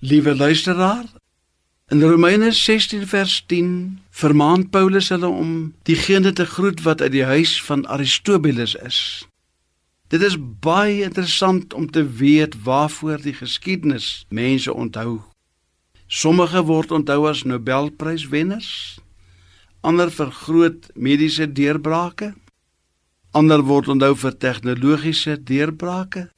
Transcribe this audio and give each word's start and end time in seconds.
Liewe 0.00 0.36
luisteraar, 0.36 1.04
in 1.88 2.02
Romeine 2.02 2.52
16 2.52 3.06
vers 3.06 3.44
10 3.46 3.98
vermaan 4.10 4.68
Paulus 4.70 5.08
hulle 5.08 5.26
om 5.26 5.72
diegene 5.82 6.30
te 6.32 6.44
groet 6.46 6.84
wat 6.86 7.00
uit 7.00 7.10
die 7.12 7.24
huis 7.24 7.56
van 7.66 7.82
Aristobulus 7.86 8.76
is. 8.78 9.26
Dit 10.06 10.22
is 10.22 10.36
baie 10.38 11.02
interessant 11.02 11.74
om 11.74 11.90
te 11.90 12.04
weet 12.06 12.54
waarvoor 12.62 13.18
die 13.24 13.34
geskiedenis 13.34 14.22
mense 14.28 14.70
onthou. 14.72 15.18
Sommige 16.06 16.62
word 16.70 16.94
onthou 16.94 17.26
as 17.26 17.42
Nobelpryswenners, 17.42 19.00
ander 19.80 20.14
vir 20.14 20.30
groot 20.44 20.86
mediese 20.94 21.50
deurbrake, 21.50 22.36
ander 23.34 23.66
word 23.66 23.90
onthou 23.90 24.14
vir 24.14 24.38
tegnologiese 24.46 25.40
deurbrake. 25.42 26.28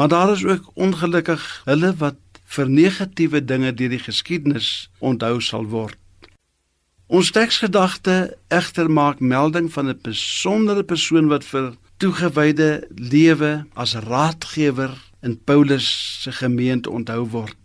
Maar 0.00 0.08
daar 0.08 0.32
is 0.32 0.48
ook 0.48 0.72
ongelukkig 0.74 1.44
hulle 1.68 1.92
wat 2.00 2.16
vir 2.50 2.68
negatiewe 2.68 3.44
dinge 3.44 3.72
deur 3.74 3.92
die 3.92 4.02
geskiedenis 4.02 4.90
onthou 4.98 5.38
sal 5.40 5.68
word. 5.70 5.98
Ons 7.10 7.30
teksgedagte 7.34 8.36
egter 8.54 8.90
maak 8.90 9.20
melding 9.20 9.70
van 9.74 9.88
'n 9.88 10.00
besondere 10.02 10.84
persoon 10.84 11.28
wat 11.28 11.44
vir 11.44 11.74
toegewyde 11.98 12.86
lewe 12.94 13.66
as 13.74 13.94
raadgewer 13.94 14.92
in 15.22 15.38
Paulus 15.44 15.86
se 16.22 16.32
gemeente 16.32 16.90
onthou 16.90 17.26
word. 17.28 17.56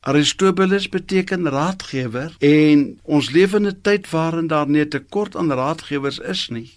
Aristobulus 0.00 0.88
beteken 0.88 1.48
raadgewer 1.48 2.34
en 2.38 3.00
ons 3.02 3.30
leef 3.30 3.54
in 3.54 3.66
'n 3.66 3.80
tyd 3.82 4.10
waarin 4.10 4.46
daar 4.46 4.68
nie 4.68 4.88
tekort 4.88 5.36
aan 5.36 5.52
raadgewers 5.52 6.18
is 6.18 6.48
nie. 6.48 6.70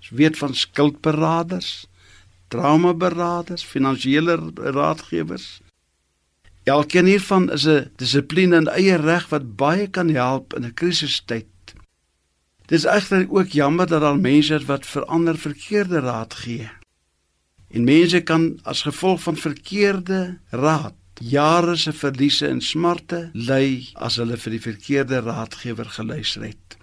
Ons 0.00 0.10
weet 0.10 0.38
van 0.38 0.54
skuldberaders, 0.54 1.86
traumaberaders, 2.48 3.64
finansiële 3.64 4.52
raadgewers, 4.54 5.60
Elkeen 6.64 7.06
hiervan 7.06 7.50
is 7.52 7.66
'n 7.66 7.90
dissipline 7.96 8.56
in 8.56 8.68
eie 8.68 8.96
reg 8.96 9.28
wat 9.28 9.56
baie 9.56 9.86
kan 9.86 10.08
help 10.08 10.54
in 10.54 10.64
'n 10.64 10.74
krisistyd. 10.74 11.46
Dis 12.66 12.84
egter 12.84 13.26
ook 13.30 13.48
jammer 13.48 13.86
dat 13.86 14.00
daar 14.00 14.20
mense 14.20 14.54
is 14.54 14.64
wat 14.64 14.86
verander 14.86 15.38
verkeerde 15.38 15.98
raad 15.98 16.34
gee. 16.34 16.70
En 17.70 17.84
mense 17.84 18.20
kan 18.20 18.58
as 18.62 18.82
gevolg 18.82 19.22
van 19.22 19.36
verkeerde 19.36 20.38
raad 20.50 20.94
jare 21.14 21.76
se 21.76 21.92
verliese 21.92 22.46
en 22.46 22.60
smarte 22.60 23.30
ly 23.32 23.88
as 23.94 24.16
hulle 24.16 24.36
vir 24.36 24.50
die 24.50 24.60
verkeerde 24.60 25.20
raadgewer 25.20 25.84
geluister 25.84 26.42
het. 26.42 26.76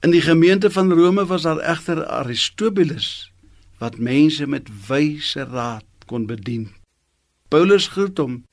In 0.00 0.10
die 0.10 0.22
gemeente 0.22 0.70
van 0.70 0.92
Rome 0.92 1.26
was 1.26 1.42
daar 1.42 1.58
egter 1.58 2.06
Aristobulus 2.06 3.32
wat 3.78 3.98
mense 3.98 4.46
met 4.46 4.68
wyse 4.88 5.44
raad 5.44 5.84
kon 6.06 6.26
bedien. 6.26 6.68
Paulus 7.48 7.88
groet 7.88 8.18
hom 8.18 8.44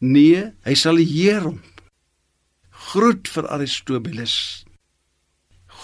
Nee, 0.00 0.46
hy 0.64 0.74
sal 0.74 0.96
heer 0.96 1.44
hom. 1.44 1.58
Groet 2.90 3.28
vir 3.28 3.48
Aristobulus. 3.52 4.64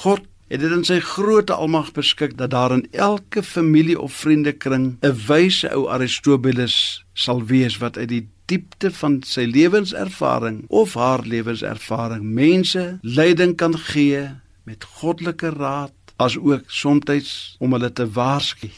God 0.01 0.25
het 0.49 0.63
dit 0.63 0.73
in 0.73 0.85
sy 0.87 0.97
groote 1.05 1.53
almag 1.53 1.91
beskik 1.93 2.37
dat 2.39 2.55
daar 2.55 2.73
in 2.73 2.87
elke 2.97 3.43
familie 3.43 3.99
of 4.01 4.15
vriendekring 4.17 4.97
'n 5.03 5.13
wyse 5.27 5.69
ou 5.69 5.89
Aristobulus 5.91 7.05
sal 7.13 7.45
wees 7.45 7.77
wat 7.79 7.99
uit 7.99 8.09
die 8.09 8.29
diepte 8.47 8.91
van 8.91 9.23
sy 9.23 9.45
lewenservaring 9.45 10.65
of 10.69 10.95
haar 10.95 11.27
lewenservaring 11.27 12.25
mense 12.25 12.99
leiding 13.03 13.57
kan 13.57 13.79
gee 13.79 14.31
met 14.65 14.85
goddelike 14.85 15.51
raad 15.51 15.93
as 16.17 16.39
ook 16.39 16.65
soms 16.67 17.57
om 17.59 17.73
hulle 17.73 17.93
te 17.93 18.11
waarsku. 18.11 18.71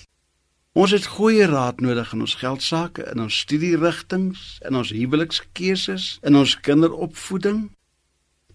Ons 0.73 0.93
het 0.93 1.07
goeie 1.07 1.47
raad 1.47 1.81
nodig 1.81 2.13
in 2.13 2.21
ons 2.21 2.35
geldsaake, 2.35 3.07
in 3.13 3.21
ons 3.25 3.39
studierigtinge, 3.45 4.37
in 4.69 4.77
ons 4.77 4.93
huwelikskeuses, 4.93 6.19
in 6.23 6.37
ons 6.37 6.55
kinderopvoeding. 6.61 7.71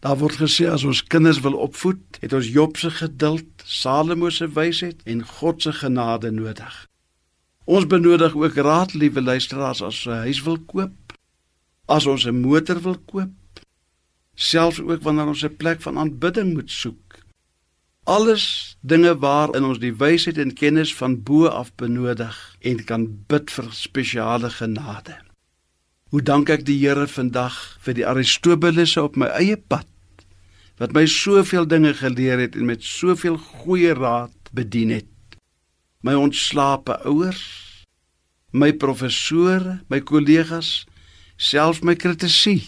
Daar 0.04 0.20
word 0.20 0.38
gesê 0.38 0.68
as 0.70 0.84
ons 0.84 1.04
kinders 1.04 1.40
wil 1.42 1.56
opvoed, 1.58 2.20
het 2.22 2.34
ons 2.34 2.52
Job 2.52 2.78
se 2.78 2.92
geduld, 2.92 3.48
Salomo 3.66 4.30
se 4.30 4.48
wysheid 4.48 5.02
en 5.10 5.24
God 5.26 5.64
se 5.64 5.74
genade 5.74 6.32
nodig. 6.32 6.74
Ons 7.66 7.88
benodig 7.88 8.36
ook 8.36 8.56
raad, 8.60 8.94
liewe 8.94 9.22
luisteraars, 9.22 9.82
as 9.82 10.06
ons 10.06 10.06
'n 10.06 10.24
huis 10.28 10.42
wil 10.44 10.60
koop, 10.60 11.16
as 11.88 12.06
ons 12.06 12.26
'n 12.26 12.42
motor 12.42 12.82
wil 12.82 12.98
koop, 13.06 13.32
selfs 14.36 14.80
ook 14.80 15.02
wanneer 15.02 15.28
ons 15.28 15.44
'n 15.44 15.56
plek 15.56 15.82
van 15.82 15.98
aanbidding 15.98 16.54
moet 16.54 16.72
soek. 16.72 17.24
Alles 18.04 18.73
dinge 18.84 19.14
waarin 19.24 19.66
ons 19.68 19.80
die 19.80 19.94
wysheid 19.96 20.38
en 20.42 20.54
kennis 20.60 20.92
van 21.00 21.16
bo 21.24 21.48
af 21.48 21.72
benodig 21.80 22.36
en 22.62 22.84
kan 22.90 23.08
bid 23.32 23.52
vir 23.56 23.70
spesiale 23.76 24.52
genade. 24.52 25.16
Hoe 26.12 26.22
dank 26.22 26.52
ek 26.54 26.66
die 26.68 26.78
Here 26.82 27.08
vandag 27.08 27.56
vir 27.86 27.98
die 27.98 28.06
Aristobulusse 28.06 29.02
op 29.02 29.18
my 29.18 29.32
eie 29.40 29.58
pad 29.58 29.88
wat 30.82 30.94
my 30.94 31.06
soveel 31.08 31.68
dinge 31.70 31.94
geleer 31.96 32.42
het 32.44 32.58
en 32.60 32.68
met 32.68 32.84
soveel 32.84 33.38
goeie 33.38 33.94
raad 33.96 34.52
bedien 34.52 34.92
het. 34.92 35.38
My 36.04 36.18
ontslape 36.20 36.98
ouers, 37.08 37.44
my 38.52 38.74
professore, 38.74 39.80
my 39.90 40.02
kollegas, 40.02 40.84
selfs 41.38 41.82
my 41.86 41.96
kritisie. 41.96 42.66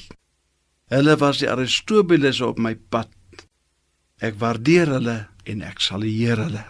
Hulle 0.94 1.18
was 1.20 1.42
die 1.42 1.50
Aristobulusse 1.52 2.46
op 2.46 2.62
my 2.62 2.76
pad 2.90 3.12
Ek 4.24 4.38
waardeer 4.40 4.88
hulle 4.96 5.16
en 5.46 5.62
ek 5.62 5.80
sal 5.80 6.04
eer 6.04 6.42
hulle. 6.42 6.66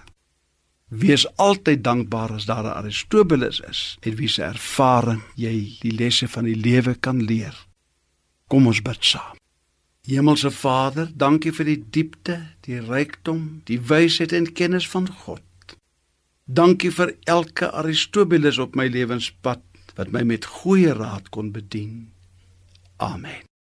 Wees 0.87 1.25
altyd 1.41 1.83
dankbaar 1.83 2.35
as 2.37 2.45
daar 2.45 2.63
'n 2.63 2.77
Aristobulus 2.81 3.59
is 3.59 3.97
en 4.01 4.15
wie 4.15 4.27
se 4.27 4.43
ervaring 4.43 5.21
jy 5.35 5.77
die 5.81 5.91
lesse 5.91 6.27
van 6.27 6.45
die 6.45 6.55
lewe 6.55 6.95
kan 6.95 7.23
leer. 7.23 7.55
Kom 8.47 8.67
ons 8.67 8.81
bid 8.81 9.03
saam. 9.03 9.37
Hemelse 10.05 10.51
Vader, 10.51 11.09
dankie 11.17 11.51
vir 11.51 11.65
die 11.65 11.83
diepte, 11.89 12.35
die 12.61 12.79
rykdom, 12.79 13.61
die 13.63 13.79
wysheid 13.81 14.31
en 14.31 14.53
kennis 14.53 14.87
van 14.87 15.07
God. 15.09 15.41
Dankie 16.45 16.91
vir 16.91 17.15
elke 17.23 17.71
Aristobulus 17.71 18.57
op 18.57 18.75
my 18.75 18.85
lewenspad 18.87 19.63
wat 19.95 20.11
my 20.11 20.21
met 20.21 20.45
goeie 20.45 20.93
raad 20.93 21.29
kon 21.29 21.51
bedien. 21.51 22.11
Amen. 22.97 23.54